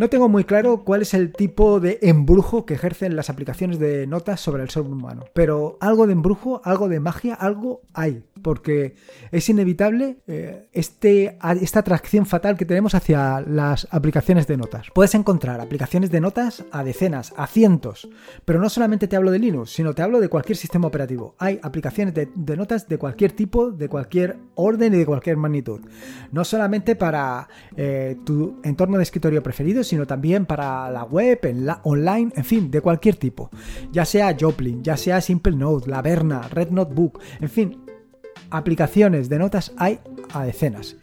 [0.00, 4.06] No tengo muy claro cuál es el tipo de embrujo que ejercen las aplicaciones de
[4.06, 8.94] notas sobre el ser humano, pero algo de embrujo, algo de magia, algo hay, porque
[9.30, 14.86] es inevitable eh, este, esta atracción fatal que tenemos hacia las aplicaciones de notas.
[14.94, 18.08] Puedes encontrar aplicaciones de notas a decenas, a cientos,
[18.46, 21.34] pero no solamente te hablo de Linux, sino te hablo de cualquier sistema operativo.
[21.36, 25.82] Hay aplicaciones de, notas de cualquier tipo, de cualquier orden y de cualquier magnitud.
[26.32, 31.66] No solamente para eh, tu entorno de escritorio preferido, sino también para la web, en
[31.66, 33.50] la online, en fin, de cualquier tipo.
[33.90, 37.78] Ya sea Joplin, ya sea Simple Note, la Verna, Red Notebook, en fin,
[38.50, 39.98] aplicaciones de notas hay
[40.32, 40.96] a decenas.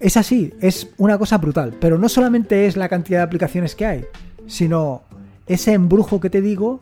[0.00, 3.86] Es así, es una cosa brutal, pero no solamente es la cantidad de aplicaciones que
[3.86, 4.04] hay,
[4.46, 5.02] sino
[5.46, 6.80] ese embrujo que te digo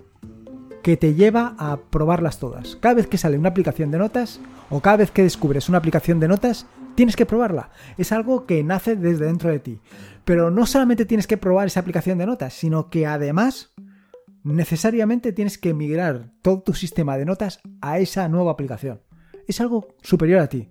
[0.83, 2.77] que te lleva a probarlas todas.
[2.77, 4.41] Cada vez que sale una aplicación de notas
[4.71, 7.71] o cada vez que descubres una aplicación de notas, tienes que probarla.
[7.99, 9.81] Es algo que nace desde dentro de ti.
[10.25, 13.73] Pero no solamente tienes que probar esa aplicación de notas, sino que además
[14.45, 19.01] necesariamente tienes que migrar todo tu sistema de notas a esa nueva aplicación.
[19.47, 20.69] Es algo superior a ti.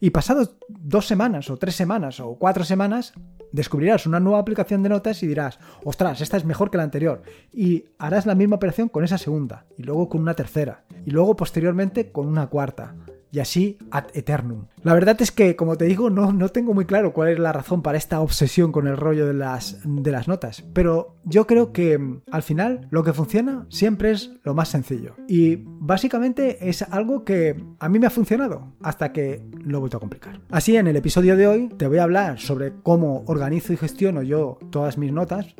[0.00, 3.14] Y pasados dos semanas o tres semanas o cuatro semanas,
[3.52, 7.22] descubrirás una nueva aplicación de notas y dirás, ostras, esta es mejor que la anterior.
[7.52, 11.34] Y harás la misma operación con esa segunda, y luego con una tercera, y luego
[11.36, 12.94] posteriormente con una cuarta
[13.36, 14.64] y así ad eternum.
[14.82, 17.52] La verdad es que, como te digo, no, no tengo muy claro cuál es la
[17.52, 21.70] razón para esta obsesión con el rollo de las, de las notas, pero yo creo
[21.70, 25.16] que mm, al final lo que funciona siempre es lo más sencillo.
[25.28, 29.98] Y básicamente es algo que a mí me ha funcionado hasta que lo he vuelto
[29.98, 30.40] a complicar.
[30.50, 34.22] Así, en el episodio de hoy te voy a hablar sobre cómo organizo y gestiono
[34.22, 35.54] yo todas mis notas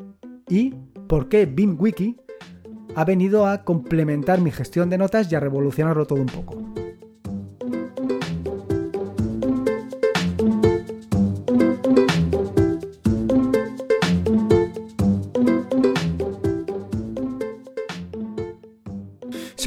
[0.49, 0.73] y
[1.07, 2.17] por qué BIMWiki
[2.95, 6.67] ha venido a complementar mi gestión de notas y a revolucionarlo todo un poco.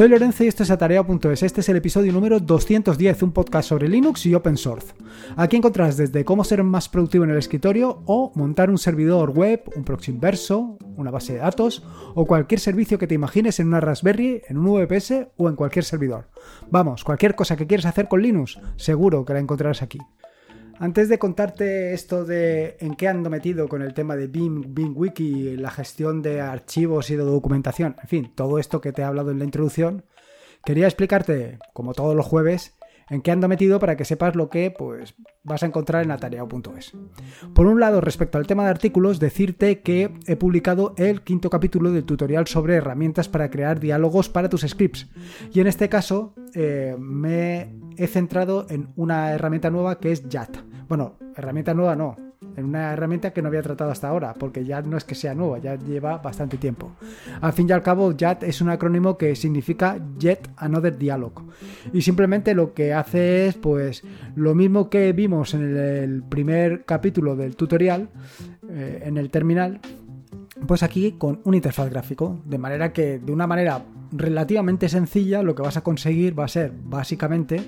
[0.00, 1.42] Soy Lorenzo y esto es Atarea.es.
[1.42, 4.94] Este es el episodio número 210, un podcast sobre Linux y Open Source.
[5.36, 9.62] Aquí encontrarás desde cómo ser más productivo en el escritorio o montar un servidor web,
[9.76, 11.84] un proxy inverso, una base de datos
[12.14, 15.84] o cualquier servicio que te imagines en una Raspberry, en un VPS o en cualquier
[15.84, 16.30] servidor.
[16.70, 19.98] Vamos, cualquier cosa que quieras hacer con Linux, seguro que la encontrarás aquí.
[20.80, 24.94] Antes de contarte esto de en qué ando metido con el tema de BIM, BIM
[24.96, 29.04] Wiki, la gestión de archivos y de documentación, en fin, todo esto que te he
[29.04, 30.06] hablado en la introducción,
[30.64, 32.78] quería explicarte, como todos los jueves,
[33.10, 36.92] en qué ando metido para que sepas lo que pues, vas a encontrar en atareado.es.
[37.54, 41.92] Por un lado, respecto al tema de artículos, decirte que he publicado el quinto capítulo
[41.92, 45.08] del tutorial sobre herramientas para crear diálogos para tus scripts.
[45.52, 50.69] Y en este caso eh, me he centrado en una herramienta nueva que es JAT.
[50.90, 52.16] Bueno, herramienta nueva no,
[52.56, 55.36] en una herramienta que no había tratado hasta ahora, porque ya no es que sea
[55.36, 56.90] nueva, ya lleva bastante tiempo.
[57.40, 61.44] Al fin y al cabo, JAT es un acrónimo que significa Yet Another Dialogue.
[61.92, 64.02] Y simplemente lo que hace es, pues,
[64.34, 68.08] lo mismo que vimos en el primer capítulo del tutorial,
[68.68, 69.78] eh, en el terminal,
[70.66, 75.54] pues aquí con un interfaz gráfico, de manera que de una manera relativamente sencilla lo
[75.54, 77.62] que vas a conseguir va a ser básicamente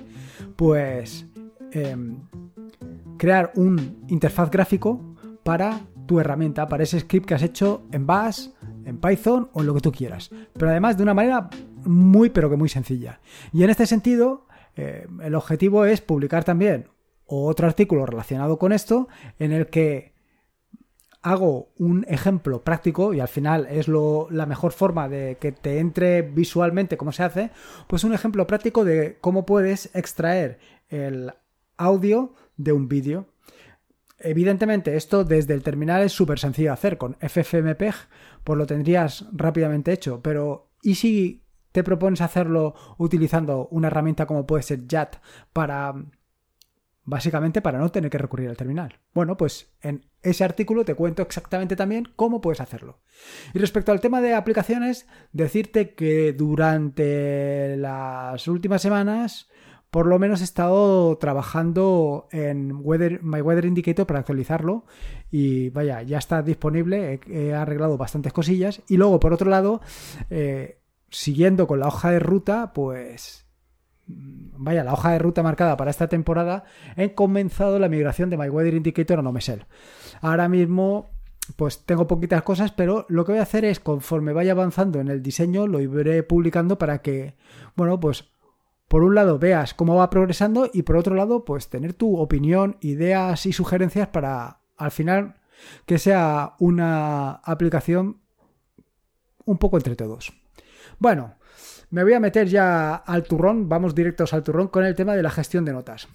[0.57, 1.25] pues
[1.71, 2.17] em,
[3.23, 8.49] crear un interfaz gráfico para tu herramienta, para ese script que has hecho en Bash,
[8.83, 10.29] en Python o en lo que tú quieras.
[10.51, 11.49] Pero además de una manera
[11.85, 13.21] muy pero que muy sencilla.
[13.53, 14.45] Y en este sentido,
[14.75, 16.89] eh, el objetivo es publicar también
[17.25, 19.07] otro artículo relacionado con esto
[19.39, 20.15] en el que
[21.21, 25.79] hago un ejemplo práctico y al final es lo, la mejor forma de que te
[25.79, 27.51] entre visualmente cómo se hace,
[27.87, 30.59] pues un ejemplo práctico de cómo puedes extraer
[30.89, 31.31] el
[31.77, 33.27] audio de un vídeo.
[34.19, 36.97] Evidentemente, esto desde el terminal es súper sencillo de hacer.
[36.97, 37.95] Con FFmpeg,
[38.43, 40.21] pues lo tendrías rápidamente hecho.
[40.21, 41.43] Pero, ¿y si
[41.73, 45.17] te propones hacerlo utilizando una herramienta como puede ser JAT
[45.51, 45.95] para
[47.05, 48.99] básicamente para no tener que recurrir al terminal.
[49.13, 53.01] Bueno, pues en ese artículo te cuento exactamente también cómo puedes hacerlo.
[53.53, 59.49] Y respecto al tema de aplicaciones, decirte que durante las últimas semanas
[59.93, 64.85] por lo menos he estado trabajando en Weather, My Weather Indicator para actualizarlo
[65.29, 69.81] y vaya, ya está disponible, he, arreglado bastantes cosillas y luego por otro lado,
[70.31, 70.79] eh,
[71.11, 73.45] siguiendo con la hoja de ruta, pues
[74.07, 76.63] vaya, la hoja de ruta marcada para esta temporada,
[76.97, 79.67] he comenzado la migración de My Weather Indicator a Nomesel.
[80.21, 81.11] Ahora mismo
[81.55, 85.09] pues tengo poquitas cosas, pero lo que voy a hacer es, conforme vaya avanzando en
[85.09, 87.35] el diseño, lo iré publicando para que,
[87.75, 88.32] bueno, pues
[88.93, 92.77] por un lado veas cómo va progresando y por otro lado pues tener tu opinión,
[92.79, 95.41] ideas y sugerencias para al final
[95.87, 98.21] que sea una aplicación
[99.45, 100.31] un poco entre todos.
[100.99, 101.37] Bueno,
[101.89, 105.23] me voy a meter ya al turrón, vamos directos al turrón con el tema de
[105.23, 106.07] la gestión de notas.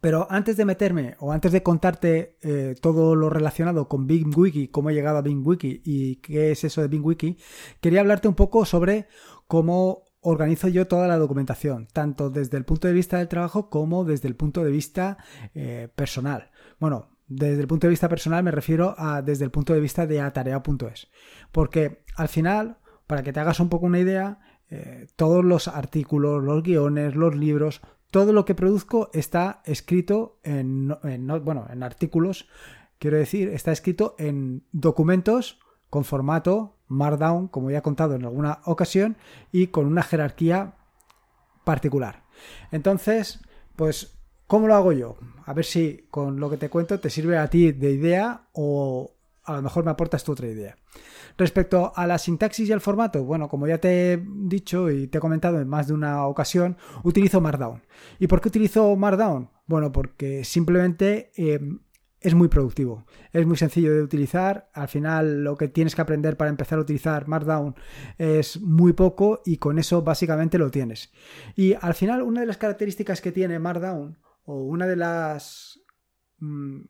[0.00, 4.88] Pero antes de meterme o antes de contarte eh, todo lo relacionado con BingWiki, cómo
[4.88, 7.36] he llegado a BingWiki y qué es eso de BingWiki,
[7.82, 9.06] quería hablarte un poco sobre
[9.46, 14.04] cómo organizo yo toda la documentación, tanto desde el punto de vista del trabajo como
[14.04, 15.18] desde el punto de vista
[15.54, 16.50] eh, personal.
[16.80, 20.06] Bueno, desde el punto de vista personal me refiero a desde el punto de vista
[20.06, 21.08] de atarea.es.
[21.52, 24.40] Porque al final, para que te hagas un poco una idea,
[24.70, 30.88] eh, todos los artículos, los guiones, los libros, todo lo que produzco está escrito en,
[31.42, 32.48] bueno, en artículos,
[32.98, 35.58] quiero decir, está escrito en documentos
[35.94, 39.16] con formato Markdown, como ya he contado en alguna ocasión,
[39.52, 40.74] y con una jerarquía
[41.62, 42.24] particular.
[42.72, 43.38] Entonces,
[43.76, 44.18] pues,
[44.48, 45.14] ¿cómo lo hago yo?
[45.46, 49.12] A ver si con lo que te cuento te sirve a ti de idea o
[49.44, 50.74] a lo mejor me aportas tu otra idea.
[51.38, 55.18] Respecto a la sintaxis y el formato, bueno, como ya te he dicho y te
[55.18, 57.84] he comentado en más de una ocasión, utilizo Markdown.
[58.18, 59.48] ¿Y por qué utilizo Markdown?
[59.68, 61.60] Bueno, porque simplemente eh,
[62.24, 63.04] es muy productivo,
[63.34, 64.70] es muy sencillo de utilizar.
[64.72, 67.74] Al final, lo que tienes que aprender para empezar a utilizar Markdown
[68.16, 71.12] es muy poco y con eso básicamente lo tienes.
[71.54, 75.80] Y al final, una de las características que tiene Markdown, o una de las
[76.38, 76.80] mm,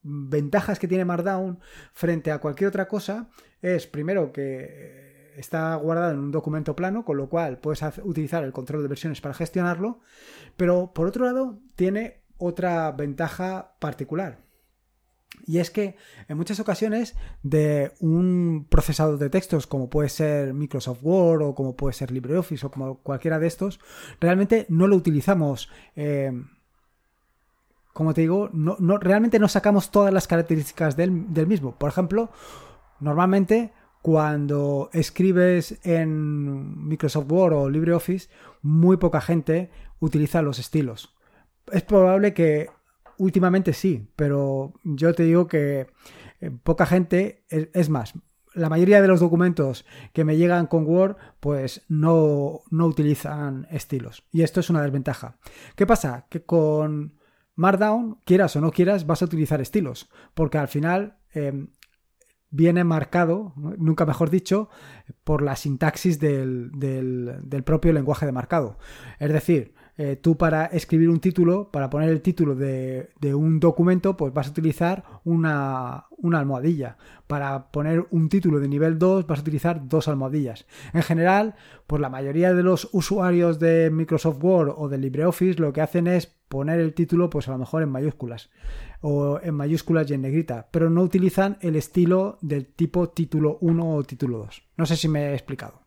[0.00, 1.60] ventajas que tiene Markdown
[1.92, 3.28] frente a cualquier otra cosa
[3.60, 8.52] es primero que está guardado en un documento plano, con lo cual puedes utilizar el
[8.52, 10.00] control de versiones para gestionarlo,
[10.56, 14.38] pero por otro lado tiene otra ventaja particular.
[15.46, 15.96] Y es que
[16.28, 21.76] en muchas ocasiones de un procesador de textos como puede ser Microsoft Word o como
[21.76, 23.80] puede ser LibreOffice o como cualquiera de estos,
[24.20, 26.32] realmente no lo utilizamos eh,
[27.92, 31.74] como te digo, no, realmente no sacamos todas las características del, mismo.
[31.76, 32.30] Por ejemplo,
[33.00, 38.30] normalmente cuando escribes en Microsoft Word o LibreOffice,
[38.62, 41.14] muy poca gente utiliza los estilos.
[41.72, 42.68] Es probable que
[43.20, 45.86] últimamente sí, pero yo te digo que
[46.40, 48.14] eh, poca gente, es, más,
[48.54, 54.24] la mayoría de los documentos que me llegan con Word, pues no, no utilizan estilos.
[54.32, 55.36] Y esto es una desventaja.
[55.76, 56.26] ¿Qué pasa?
[56.30, 57.18] Que con
[57.56, 61.68] Markdown, quieras o no quieras, vas a utilizar estilos, porque al final em,
[62.48, 64.70] viene marcado, nunca mejor dicho,
[65.24, 68.78] por la sintaxis del, del propio lenguaje de marcado.
[69.18, 74.16] Es decir, eh, tú para escribir un título, para poner el título de, un documento,
[74.16, 76.96] pues vas a utilizar una, almohadilla.
[77.26, 80.64] Para poner un título de nivel 2 vas a utilizar dos almohadillas.
[80.94, 81.54] En general,
[81.86, 86.06] pues la mayoría de los usuarios de Microsoft Word o de LibreOffice lo que hacen
[86.06, 88.48] es poner el título pues a lo mejor en mayúsculas
[89.02, 93.94] o en mayúsculas y en negrita, pero no utilizan el estilo del tipo título 1
[93.96, 94.62] o título 2.
[94.78, 95.82] No sé si me he explicado.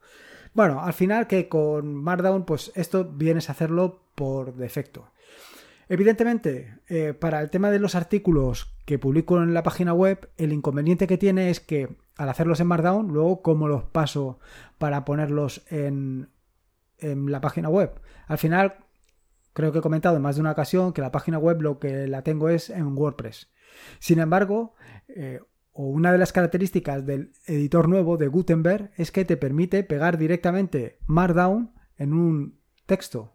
[0.54, 5.12] Bueno, al final que con Markdown, pues esto vienes a hacerlo por defecto.
[5.89, 10.54] Evidentemente, eh, para el tema de los artículos que publico en la página web, el
[10.54, 14.39] inconveniente que tiene es que al hacerlos en Markdown, luego cómo los paso
[14.77, 16.30] para ponerlos en,
[17.00, 18.00] la página web.
[18.27, 18.75] Al final,
[19.51, 22.08] creo que he comentado en más de una ocasión que la página web lo que
[22.08, 23.51] la tengo es en WordPress.
[24.00, 24.74] Sin embargo,
[25.10, 25.41] eh,
[25.74, 30.98] una de las características del editor nuevo de Gutenberg es que te permite pegar directamente
[31.08, 33.33] Markdown en un texto.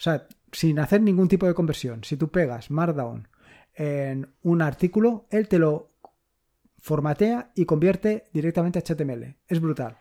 [0.00, 2.04] O sea, sin hacer ningún tipo de conversión.
[2.04, 3.28] Si tú pegas Markdown
[3.74, 5.92] en un artículo, él te lo
[6.78, 9.36] formatea y convierte directamente a HTML.
[9.46, 9.98] Es brutal.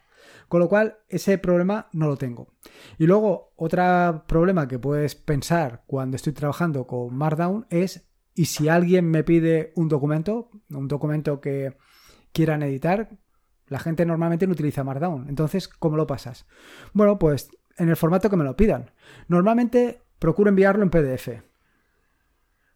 [0.47, 2.53] Con lo cual, ese problema no lo tengo.
[2.97, 8.69] Y luego, otro problema que puedes pensar cuando estoy trabajando con Markdown es y si
[8.69, 11.75] alguien me pide un documento, un documento que
[12.31, 13.09] quieran editar,
[13.67, 15.27] la gente normalmente no utiliza Markdown.
[15.27, 16.47] Entonces, ¿cómo lo pasas?
[16.93, 17.49] Bueno, pues
[17.79, 18.91] en el formato que me lo pidan.
[19.27, 21.29] Normalmente procuro enviarlo en PDF.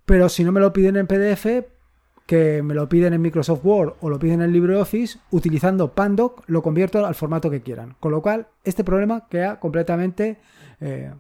[0.06, 1.46] Pero si no me lo piden en PDF,
[2.26, 6.62] que me lo piden en Microsoft Word o lo piden en LibreOffice, utilizando Pandoc lo
[6.62, 7.96] convierto al formato que quieran.
[8.00, 10.40] Con lo cual, este problema queda completamente
[10.80, 11.14] eh,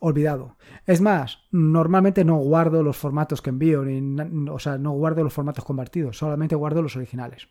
[0.00, 0.56] olvidado.
[0.86, 5.32] Es más, normalmente no guardo los formatos que envío, ni, o sea, no guardo los
[5.32, 7.48] formatos convertidos, solamente guardo los originales.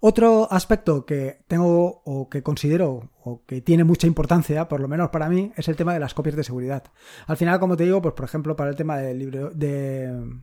[0.00, 5.10] Otro aspecto que tengo o que considero o que tiene mucha importancia, por lo menos
[5.10, 6.84] para mí, es el tema de las copias de seguridad.
[7.26, 10.40] Al final, como te digo, pues por ejemplo, para el tema del libro de,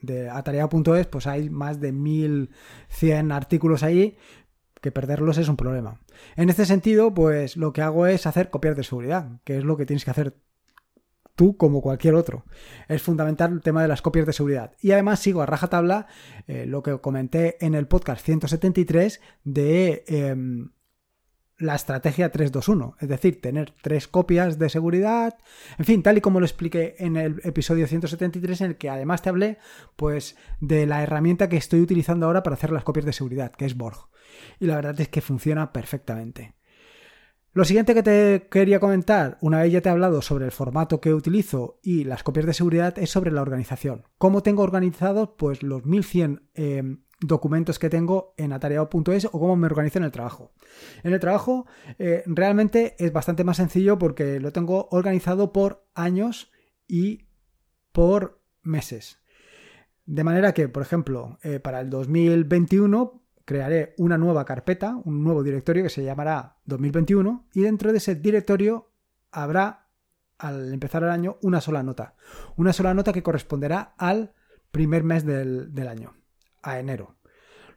[0.00, 4.16] de pues hay más de 1100 artículos ahí
[4.80, 6.00] que perderlos es un problema.
[6.36, 9.78] En este sentido, pues lo que hago es hacer copias de seguridad, que es lo
[9.78, 10.36] que tienes que hacer
[11.34, 12.44] tú como cualquier otro.
[12.88, 14.72] Es fundamental el tema de las copias de seguridad.
[14.80, 16.06] Y además sigo a rajatabla
[16.46, 20.70] eh, lo que comenté en el podcast 173 de em,
[21.58, 25.38] la estrategia 321, es decir, tener tres copias de seguridad,
[25.78, 29.22] en fin, tal y como lo expliqué en el episodio 173 en el que además
[29.22, 29.58] te hablé
[29.96, 33.66] pues de la herramienta que estoy utilizando ahora para hacer las copias de seguridad, que
[33.66, 34.08] es Borg.
[34.58, 36.54] Y la verdad es que funciona perfectamente.
[37.54, 41.00] Lo siguiente que te quería comentar, una vez ya te he hablado sobre el formato
[41.00, 44.02] que utilizo y las copias de seguridad, es sobre la organización.
[44.18, 49.66] ¿Cómo tengo organizado pues, los 1100 em, documentos que tengo en atareado.es o cómo me
[49.66, 50.52] organizo en el trabajo?
[51.04, 51.66] En el trabajo
[52.00, 56.50] eh, realmente es bastante más sencillo porque lo tengo organizado por años
[56.88, 57.28] y
[57.92, 59.22] por meses.
[60.06, 65.42] De manera que, por ejemplo, eh, para el 2021 crearé una nueva carpeta, un nuevo
[65.42, 68.90] directorio que se llamará 2021 y dentro de ese directorio
[69.30, 69.88] habrá,
[70.38, 72.14] al empezar el año, una sola nota.
[72.56, 74.34] Una sola nota que corresponderá al
[74.70, 76.14] primer mes del, año,
[76.62, 77.16] a enero.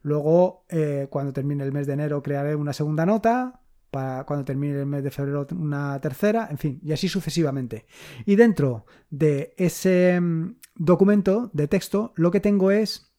[0.02, 3.62] Luego, eh, cuando termine el mes de enero, crearé una segunda nota.
[3.92, 7.86] Para cuando termine el mes de febrero, una tercera, en fin, y así sucesivamente.
[8.26, 13.14] Y dentro de ese mm, documento de texto, lo que tengo es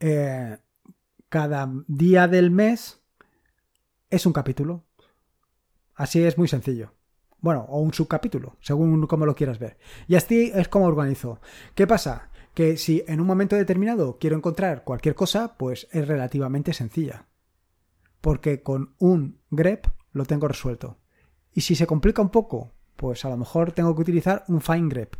[0.00, 0.58] eh,
[1.30, 3.00] cada día del mes
[4.10, 4.84] es un capítulo.
[5.94, 6.92] Así es muy sencillo.
[7.38, 9.78] Bueno, o un subcapítulo, según como lo quieras ver.
[10.08, 11.40] Y así es como organizo.
[11.74, 12.30] ¿Qué pasa?
[12.52, 17.28] Que si en un momento determinado quiero encontrar cualquier cosa, pues es relativamente sencilla.
[18.20, 20.98] Porque con un grep lo tengo resuelto.
[21.52, 24.90] Y si se complica un poco, pues a lo mejor tengo que utilizar un find
[24.90, 25.14] grep.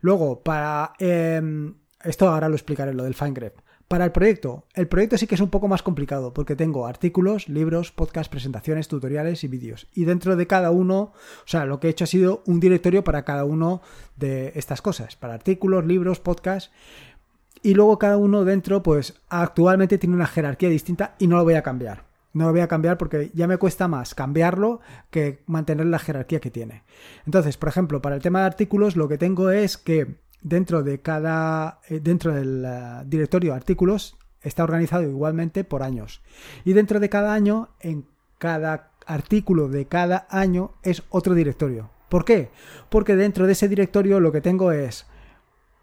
[0.00, 0.94] Luego, para...
[0.98, 3.60] Em, esto ahora lo explicaré, lo del find grep.
[3.88, 7.48] Para el proyecto, el proyecto sí que es un poco más complicado porque tengo artículos,
[7.48, 9.86] libros, podcasts, presentaciones, tutoriales y vídeos.
[9.94, 13.02] Y dentro de cada uno, o sea, lo que he hecho ha sido un directorio
[13.02, 13.80] para cada uno
[14.16, 16.70] de estas cosas, para artículos, libros, podcasts.
[17.62, 21.54] Y luego cada uno dentro, pues actualmente tiene una jerarquía distinta y no lo voy
[21.54, 22.04] a cambiar.
[22.34, 24.80] No lo voy a cambiar porque ya me cuesta más cambiarlo
[25.10, 26.82] que mantener la jerarquía que tiene.
[27.24, 31.00] Entonces, por ejemplo, para el tema de artículos, lo que tengo es que dentro de
[31.00, 36.22] cada eh, dentro del eh, directorio artículos está organizado igualmente por años.
[36.64, 38.06] Y dentro de cada año en
[38.38, 41.90] cada artículo de cada año es otro directorio.
[42.08, 42.50] ¿por qué?
[42.88, 45.06] porque dentro de ese directorio lo que tengo es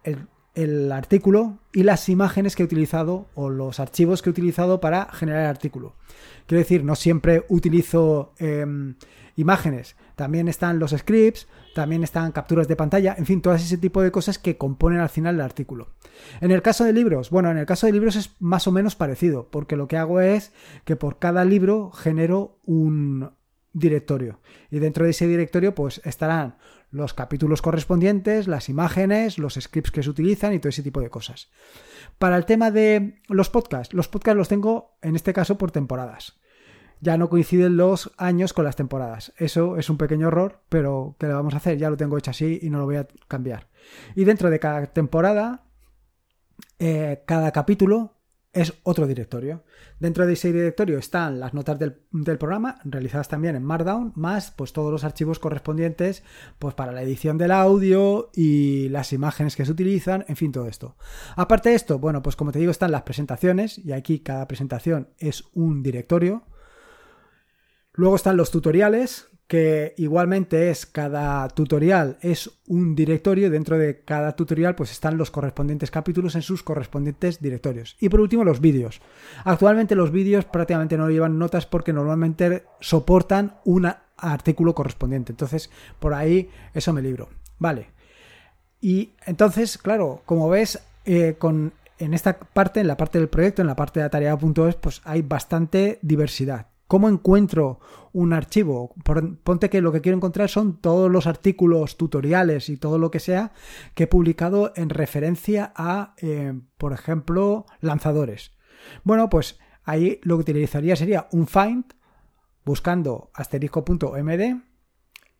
[0.04, 5.12] el, artículo y las imágenes que he utilizado o los archivos que he utilizado para
[5.12, 5.94] generar el artículo.
[6.46, 8.94] Quiero decir no siempre utilizo em,
[9.36, 11.46] imágenes también están los scripts
[11.76, 15.10] también están capturas de pantalla, en fin, todo ese tipo de cosas que componen al
[15.10, 15.90] final el artículo.
[16.40, 18.96] En el caso de libros, bueno, en el caso de libros es más o menos
[18.96, 20.54] parecido, porque lo que hago es
[20.84, 23.30] que por cada libro genero un
[23.74, 26.56] directorio y dentro de ese directorio pues estarán
[26.90, 31.10] los capítulos correspondientes, las imágenes, los scripts que se utilizan y todo ese tipo de
[31.10, 31.50] cosas.
[32.16, 36.38] Para el tema de los podcasts, los podcasts los tengo en este caso por temporadas
[37.00, 39.32] ya no coinciden los años con las temporadas.
[39.36, 41.78] Eso es un pequeño error, pero ¿qué le vamos a hacer?
[41.78, 43.68] Ya lo tengo hecho así y no lo voy a cambiar.
[44.14, 45.64] Y dentro de cada temporada,
[46.78, 48.16] eh, cada capítulo
[48.56, 49.64] es otro directorio.
[50.00, 51.92] Dentro de ese directorio están las notas del,
[52.38, 56.22] programa, realizadas también en Markdown, más pues todos los archivos correspondientes
[56.58, 60.68] pues para la edición del audio y las imágenes que se utilizan, en fin, todo
[60.68, 60.96] esto.
[61.36, 65.10] Aparte de esto, bueno, pues como te digo, están las presentaciones, y aquí cada presentación
[65.18, 66.44] es un directorio.
[67.96, 74.34] Luego están los tutoriales, que igualmente es cada tutorial es un directorio, dentro de cada
[74.34, 77.96] tutorial pues están los correspondientes capítulos en sus correspondientes directorios.
[78.00, 79.00] Y por último los vídeos.
[79.44, 85.32] Actualmente los vídeos prácticamente no llevan notas porque normalmente soportan un artículo correspondiente.
[85.32, 87.28] Entonces por ahí eso me libro.
[87.58, 87.88] Vale.
[88.80, 93.62] Y entonces, claro, como ves, eh, con, en esta parte, en la parte del proyecto,
[93.62, 96.66] en la parte de tarea.es, pues hay bastante diversidad.
[96.88, 97.80] ¿Cómo encuentro
[98.12, 98.94] un archivo?
[99.42, 103.18] Ponte que lo que quiero encontrar son todos los artículos, tutoriales y todo lo que
[103.18, 103.52] sea
[103.94, 108.52] que he publicado en referencia a, eh, por ejemplo, lanzadores.
[109.02, 111.84] Bueno, pues ahí lo que utilizaría sería un find
[112.64, 114.62] buscando asterisco.md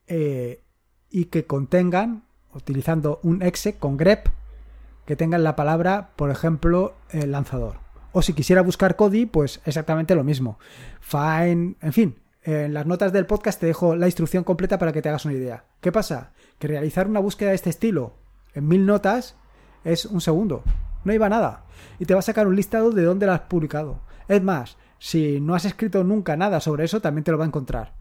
[0.08, 0.64] eh,
[1.10, 4.28] y que contengan, utilizando un exe con grep,
[5.04, 7.85] que tengan la palabra, por ejemplo, el lanzador.
[8.18, 10.58] O si quisiera buscar Kodi, pues exactamente lo mismo.
[11.00, 12.16] Fine, en fin.
[12.44, 15.34] En las notas del podcast te dejo la instrucción completa para que te hagas una
[15.34, 15.64] idea.
[15.82, 16.32] ¿Qué pasa?
[16.58, 18.14] Que realizar una búsqueda de este estilo
[18.54, 19.36] en mil notas
[19.84, 20.62] es un segundo.
[21.04, 21.66] No iba nada.
[21.98, 24.00] Y te va a sacar un listado de dónde lo has publicado.
[24.28, 27.48] Es más, si no has escrito nunca nada sobre eso, también te lo va a
[27.48, 27.92] encontrar.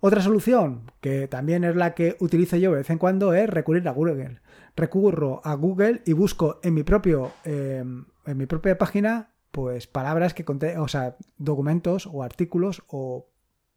[0.00, 3.88] Otra solución, que también es la que utilizo yo de vez en cuando, es recurrir
[3.88, 4.42] a Google.
[4.76, 10.34] Recurro a Google y busco en mi propio em, en mi propia página pues palabras
[10.34, 13.28] que contengan, o sea, documentos o artículos o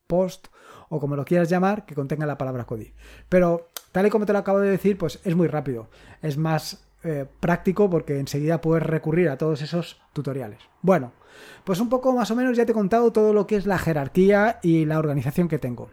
[0.08, 0.48] post
[0.90, 2.94] o como lo quieras llamar que contengan la palabra CODI.
[3.30, 5.90] Pero tal y como te lo acabo de decir, pues es muy rápido.
[6.22, 10.60] Es más eh, práctico porque enseguida puedes recurrir a todos esos tutoriales.
[10.82, 11.14] Bueno,
[11.64, 13.80] pues un poco más o menos ya te he contado todo lo que es la
[13.80, 15.90] jerarquía y la organización que tengo.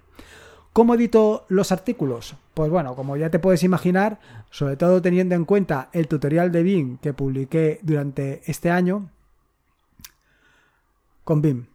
[0.72, 2.36] ¿Cómo edito los artículos?
[2.54, 4.20] Pues bueno, como ya te puedes imaginar,
[4.50, 9.10] sobre todo teniendo en cuenta el tutorial de BIM que publiqué durante este año,
[11.28, 11.66] con BIM.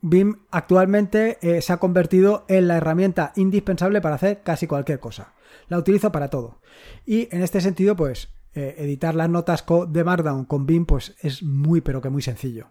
[0.00, 5.34] BIM actualmente eh, se ha convertido en la herramienta indispensable para hacer casi cualquier cosa.
[5.68, 6.62] La utilizo para todo.
[7.04, 11.42] Y en este sentido, pues eh, editar las notas de Markdown con BIM pues es
[11.42, 12.68] muy pero que muy sencillo.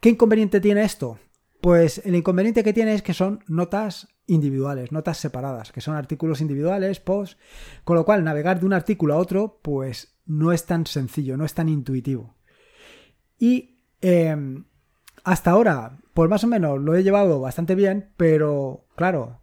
[0.00, 1.18] ¿Qué inconveniente tiene esto?
[1.62, 6.42] Pues el inconveniente que tiene es que son notas individuales, notas separadas, que son artículos
[6.42, 7.38] individuales, posts,
[7.84, 11.46] con lo cual navegar de un artículo a otro pues no es tan sencillo, no
[11.46, 12.36] es tan intuitivo.
[13.38, 14.64] Y em,
[15.24, 19.40] hasta ahora, pues más o menos lo he llevado bastante bien, pero claro,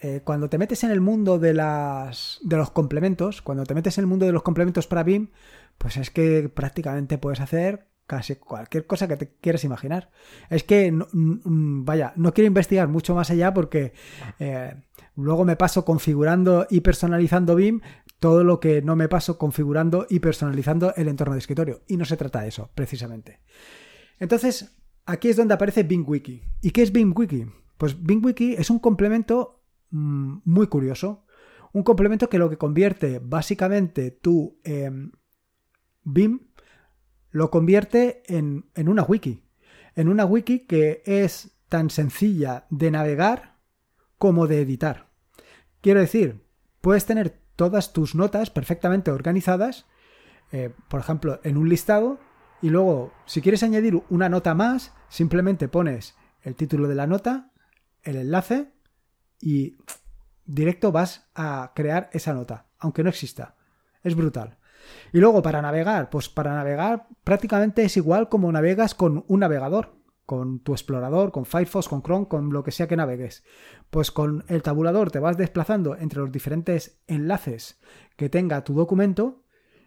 [0.00, 3.98] eh, cuando te metes en el mundo de, las, de los complementos, cuando te metes
[3.98, 5.28] en el mundo de los complementos para BIM,
[5.76, 10.10] pues es que prácticamente puedes hacer casi cualquier cosa que te quieras imaginar.
[10.50, 13.92] Es que, vaya, no quiero investigar mucho más allá porque
[14.38, 14.74] eh,
[15.14, 17.80] luego me paso configurando y personalizando BIM
[18.18, 21.82] todo lo que no me paso configurando y personalizando el entorno de escritorio.
[21.86, 23.40] Y no se trata de eso, precisamente.
[24.18, 24.77] Entonces,
[25.08, 26.42] aquí es donde aparece BIMWiki.
[26.62, 27.46] ¿Y qué es BIMWiki?
[27.76, 29.58] Pues BIMWiki es un complemento
[29.90, 31.24] Mm, muy curioso.
[31.72, 34.58] Un complemento que lo que convierte básicamente tu
[36.02, 36.40] BIM
[37.30, 39.44] lo convierte en, en una wiki.
[39.94, 43.58] En una wiki que es tan sencilla de navegar
[44.16, 45.10] como de editar.
[45.80, 46.42] Quiero decir,
[46.80, 49.86] puedes tener todas tus notas perfectamente organizadas,
[50.52, 52.18] eh, por ejemplo, en un listado,
[52.60, 57.52] y luego, si quieres añadir una nota más, simplemente pones el título de la nota,
[58.02, 58.72] el enlace
[59.40, 59.76] y
[60.44, 63.56] directo vas a crear esa nota, aunque no exista.
[64.02, 64.58] Es brutal.
[65.12, 69.96] Y luego para navegar, pues para navegar prácticamente es igual como navegas con un navegador,
[70.24, 73.44] con tu explorador, con Firefox, con Chrome, con lo que sea que navegues.
[73.90, 77.80] Pues con el tabulador te vas desplazando entre los diferentes enlaces
[78.16, 79.44] que tenga tu documento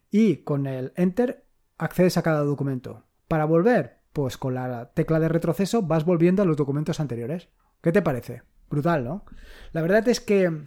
[0.09, 1.45] y con el Enter
[1.81, 3.05] accedes a cada documento.
[3.27, 7.49] Para volver, pues con la tecla de retroceso vas volviendo a los documentos anteriores.
[7.81, 8.43] ¿Qué te parece?
[8.69, 9.25] Brutal, ¿no?
[9.71, 10.65] La verdad es que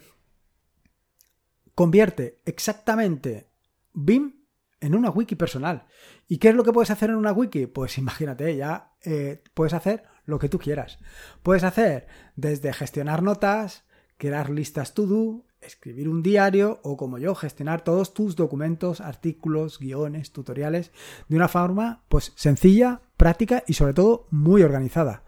[1.75, 3.49] convierte exactamente
[3.93, 4.45] BIM
[4.81, 5.87] en una wiki personal.
[6.27, 7.67] ¿Y qué es lo que puedes hacer en una wiki?
[7.67, 10.99] Pues imagínate, ya eh, puedes hacer lo que tú quieras.
[11.45, 13.85] Puedes hacer desde gestionar notas,
[14.17, 19.79] crear listas to do, escribir un diario o como yo, gestionar todos tus documentos, artículos,
[19.79, 20.93] guiones, tutoriales
[21.29, 25.23] de una forma pues sencilla, práctica y sobre todo muy organizada.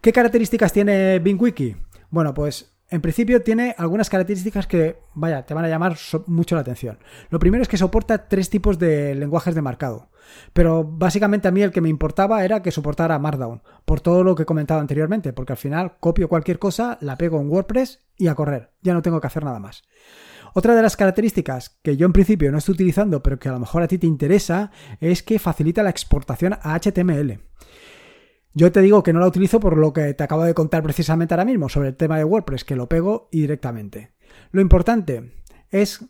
[0.00, 1.76] ¿Qué características tiene BIMWiki?
[2.10, 5.96] Bueno, pues en principio tiene algunas características que, vaya, te van a llamar
[6.26, 6.98] mucho la atención.
[7.28, 10.10] Lo primero es que soporta tres tipos de lenguajes de marcado.
[10.52, 14.34] Pero básicamente a mí el que me importaba era que soportara Markdown, por todo lo
[14.34, 18.28] que he comentado anteriormente, porque al final copio cualquier cosa, la pego en WordPress y
[18.28, 18.72] a correr.
[18.82, 19.82] Ya no tengo que hacer nada más.
[20.54, 23.60] Otra de las características que yo en principio no estoy utilizando, pero que a lo
[23.60, 24.70] mejor a ti te interesa,
[25.00, 27.40] es que facilita la exportación a HTML.
[28.54, 31.34] Yo te digo que no la utilizo por lo que te acabo de contar precisamente
[31.34, 34.12] ahora mismo sobre el tema de WordPress, que lo pego y directamente.
[34.50, 35.32] Lo importante
[35.70, 36.04] es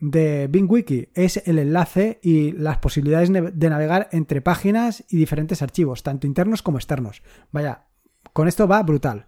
[0.00, 6.02] de BingWiki es el enlace y las posibilidades de navegar entre páginas y diferentes archivos,
[6.02, 7.22] tanto internos como externos.
[7.52, 7.84] Vaya,
[8.32, 9.26] con esto va brutal.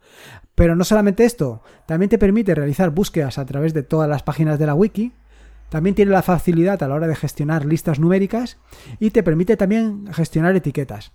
[0.55, 4.59] Pero no solamente esto, también te permite realizar búsquedas a través de todas las páginas
[4.59, 5.13] de la wiki.
[5.71, 8.59] También tiene la facilidad a la hora de gestionar listas numéricas
[9.01, 11.13] y te permite también gestionar etiquetas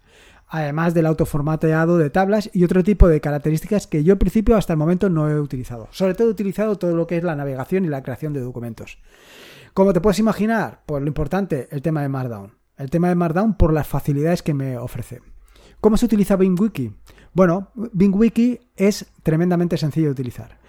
[0.52, 4.74] además del autoformateado de tablas y otro tipo de características que yo en principio hasta
[4.74, 5.88] el momento no he utilizado.
[5.92, 9.00] Sobre todo he utilizado todo lo que es la navegación y la creación de documentos.
[9.74, 12.52] Como te puedes imaginar, pues lo importante, el tema de Markdown.
[12.78, 15.22] El tema de Markdown por las facilidades que me ofrece.
[15.80, 16.94] ¿Cómo se utiliza BingWiki?
[17.34, 20.60] Bueno, BingWiki es tremendamente sencillo de utilizar.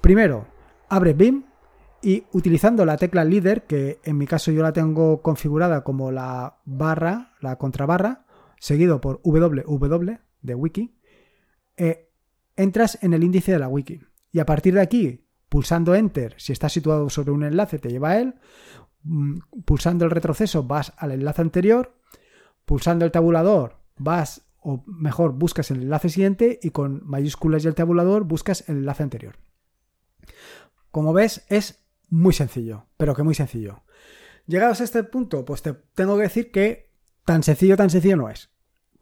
[0.00, 0.46] Primero,
[0.88, 1.42] abre Bing
[2.00, 6.58] y utilizando la tecla líder, que en mi caso yo la tengo configurada como la
[6.64, 8.24] barra, la contrabarra,
[8.62, 10.96] seguido por www de wiki,
[11.76, 12.12] eh,
[12.56, 14.00] entras en el índice de la wiki.
[14.30, 18.10] Y a partir de aquí, pulsando enter, si está situado sobre un enlace, te lleva
[18.10, 18.34] a él.
[19.02, 21.98] Mm, pulsando el retroceso, vas al enlace anterior.
[22.64, 27.74] Pulsando el tabulador, vas, o mejor, buscas el enlace siguiente y con mayúsculas y el
[27.74, 29.36] tabulador buscas el enlace anterior.
[30.92, 33.82] Como ves, es muy sencillo, pero que muy sencillo.
[34.46, 36.92] Llegados a este punto, pues te tengo que decir que
[37.24, 38.51] tan sencillo, tan sencillo no es.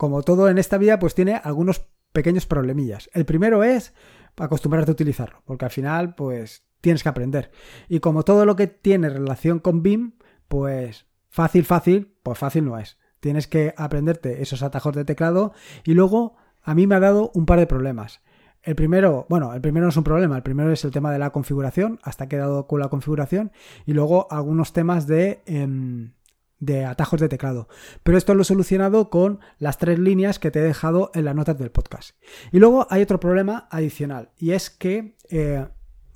[0.01, 1.85] Como todo en esta vida, pues tiene algunos
[2.15, 3.11] pequeños problemillas.
[3.13, 3.93] El primero es
[4.39, 7.51] acostumbrarte a utilizarlo, porque al final, pues tienes que aprender.
[7.87, 10.13] Y como todo lo que tiene relación con BIM,
[10.49, 12.97] pues fácil, fácil, pues fácil no es.
[13.21, 15.53] Tienes que aprenderte esos atajos de teclado
[15.85, 18.23] y luego a mí me ha dado un par de problemas.
[18.63, 21.19] El primero, bueno, el primero no es un problema, el primero es el tema de
[21.19, 23.53] la configuración, hasta que he con la configuración,
[23.85, 26.13] y luego algunos temas de, em,
[26.61, 27.69] de atajos de teclado.
[28.03, 31.35] Pero esto lo he solucionado con las tres líneas que te he dejado en las
[31.35, 32.15] notas del podcast.
[32.53, 35.67] Y luego hay otro problema adicional, y es que eh,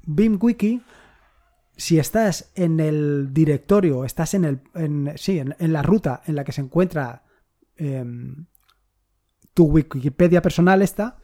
[0.05, 0.83] BIMWiki,
[1.77, 6.53] si estás en el directorio, estás en el, sí, en, la ruta en la que
[6.53, 7.25] se encuentra
[7.77, 8.47] em,
[9.55, 11.19] tu Wikipedia personal esta,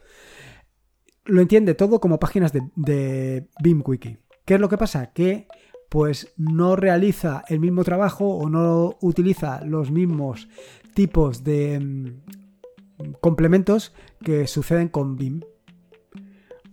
[1.25, 4.17] lo entiende todo como páginas de, de BIMWiki.
[4.43, 5.13] ¿Qué es lo que pasa?
[5.13, 5.47] Que
[5.91, 10.47] pues no realiza el mismo trabajo o no utiliza los mismos
[10.93, 15.41] tipos de mm, complementos que suceden con BIM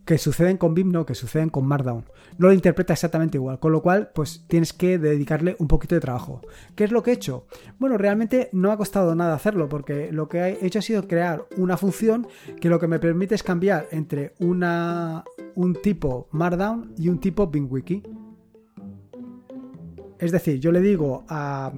[0.08, 2.06] que suceden con BIM, no, que suceden con Markdown.
[2.38, 6.00] No lo interpreta exactamente igual, con lo cual, pues tienes que dedicarle un poquito de
[6.00, 6.40] trabajo.
[6.74, 7.46] ¿Qué es lo que he hecho?
[7.78, 11.44] Bueno, realmente no ha costado nada hacerlo, porque lo que he hecho ha sido crear
[11.58, 12.26] una función
[12.58, 17.46] que lo que me permite es cambiar entre una, un tipo Markdown y un tipo
[17.48, 18.02] BIMWiki.
[20.18, 21.72] Es decir, yo le digo a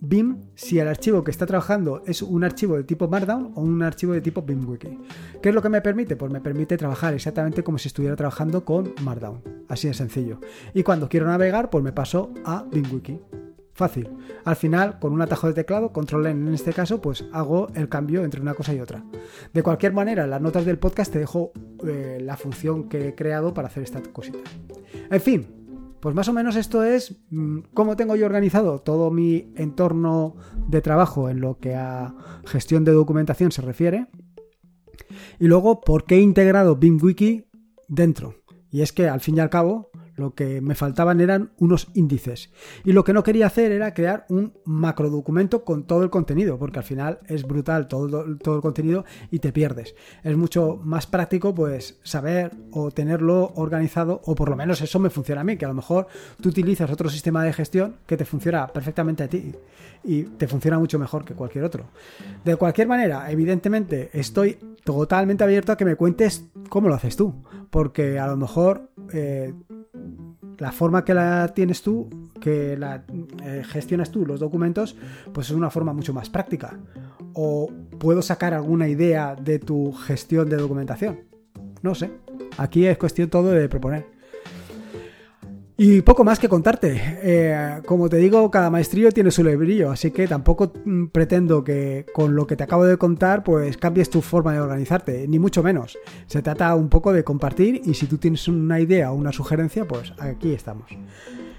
[0.00, 3.82] BIM si el archivo que está trabajando es un archivo de tipo Markdown o un
[3.82, 4.98] archivo de tipo BIMWiki.
[5.42, 6.16] ¿Qué es lo que me permite?
[6.16, 9.42] Pues me permite trabajar exactamente como si estuviera trabajando con Markdown.
[9.68, 10.40] Así de sencillo.
[10.74, 13.20] Y cuando quiero navegar, pues me paso a BIMWiki.
[13.72, 14.10] Fácil.
[14.44, 17.88] Al final, con un atajo de teclado, control N en este caso, pues hago el
[17.88, 19.04] cambio entre una cosa y otra.
[19.54, 21.52] De cualquier manera, en las notas del podcast te dejo
[21.86, 24.38] eh, la función que he creado para hacer esta cosita.
[25.10, 25.59] En fin,
[26.00, 30.36] pues más o menos esto es mm, cómo tengo yo organizado todo mi entorno
[30.68, 32.14] de trabajo en lo que a
[32.46, 34.06] gestión de documentación se refiere.
[35.38, 37.46] Y luego, ¿por qué he integrado BIMWiki
[37.88, 38.34] dentro?
[38.70, 39.89] Y es que al fin y al cabo,
[40.20, 42.50] lo que me faltaban eran unos índices.
[42.84, 46.58] Y lo que no quería hacer era crear un macro documento con todo el contenido,
[46.58, 49.94] porque al final es brutal todo, todo el contenido y te pierdes.
[50.22, 55.10] Es mucho más práctico pues saber o tenerlo organizado, o por lo menos eso me
[55.10, 56.06] funciona a mí, que a lo mejor
[56.40, 59.52] tú utilizas otro sistema de gestión que te funciona perfectamente a ti
[60.04, 61.86] y te funciona mucho mejor que cualquier otro.
[62.44, 67.34] De cualquier manera, evidentemente estoy totalmente abierto a que me cuentes cómo lo haces tú,
[67.70, 68.90] porque a lo mejor...
[69.12, 69.52] Eh,
[70.60, 72.08] la forma que la tienes tú,
[72.40, 73.02] que la
[73.42, 74.94] eh, gestionas tú los documentos,
[75.32, 76.78] pues es una forma mucho más práctica.
[77.32, 77.68] O
[77.98, 81.20] puedo sacar alguna idea de tu gestión de documentación.
[81.82, 82.10] No sé.
[82.58, 84.19] Aquí es cuestión todo de proponer.
[85.82, 87.00] Y poco más que contarte.
[87.22, 92.04] Eh, como te digo, cada maestrillo tiene su librillo, así que tampoco mm, pretendo que
[92.12, 95.62] con lo que te acabo de contar, pues cambies tu forma de organizarte, ni mucho
[95.62, 95.98] menos.
[96.26, 99.88] Se trata un poco de compartir y si tú tienes una idea o una sugerencia,
[99.88, 100.90] pues aquí estamos.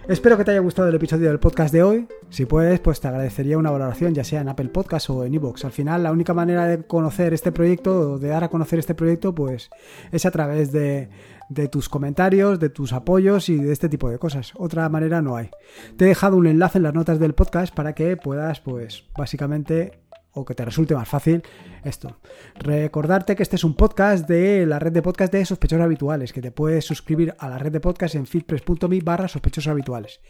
[0.08, 2.08] Espero que te haya gustado el episodio del podcast de hoy.
[2.30, 5.64] Si puedes, pues te agradecería una valoración, ya sea en Apple Podcast o en iVoox.
[5.64, 8.96] Al final, la única manera de conocer este proyecto, o de dar a conocer este
[8.96, 9.70] proyecto, pues
[10.12, 11.10] es a través de,
[11.50, 14.54] de tus comentarios, de tus apoyos y de este tipo de cosas.
[14.56, 15.52] Otra manera no hay.
[15.98, 20.00] Te he dejado un enlace en las notas del podcast para que puedas, pues, básicamente
[20.34, 21.44] o que te resulte más fácil
[21.84, 22.18] esto.
[22.56, 26.42] Recordarte que este es un podcast de la red de podcast de sospechosos habituales, que
[26.42, 30.22] te puedes suscribir a la red de podcast en feedpress.me barra sospechosos habituales.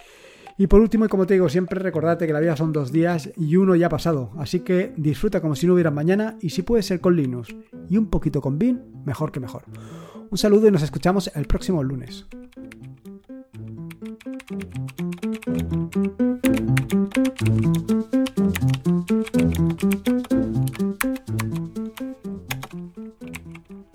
[0.57, 3.31] Y por último, y como te digo siempre, recordarte que la vida son dos días
[3.37, 6.61] y uno ya ha pasado, así que disfruta como si no hubiera mañana y si
[6.61, 7.55] puede ser con Linux
[7.89, 9.63] y un poquito con BIM, mejor que mejor.
[10.29, 12.27] Un saludo y nos escuchamos el próximo lunes.